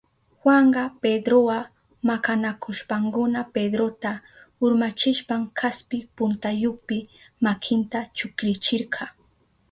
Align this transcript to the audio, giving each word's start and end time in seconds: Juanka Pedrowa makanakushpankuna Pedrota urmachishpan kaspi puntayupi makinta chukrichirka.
Juanka 0.39 0.83
Pedrowa 1.01 1.57
makanakushpankuna 2.09 3.41
Pedrota 3.55 4.13
urmachishpan 4.65 5.41
kaspi 5.59 5.97
puntayupi 6.15 6.97
makinta 7.45 7.99
chukrichirka. 8.17 9.03